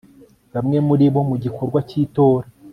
[0.53, 2.47] bamwe muri bo mu gikorwa cy itora